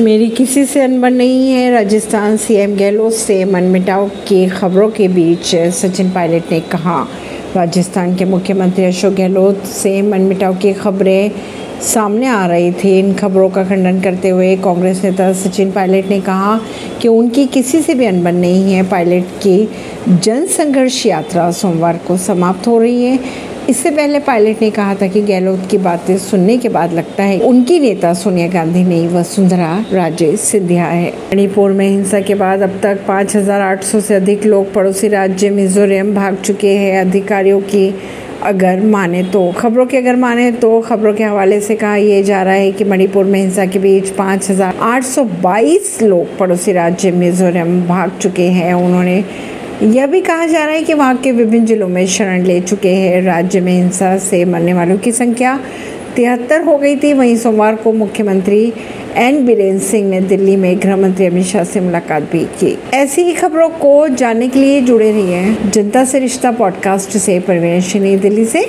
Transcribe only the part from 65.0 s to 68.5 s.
रहिए जनता से रिश्ता पॉडकास्ट से परवीन दिल्ली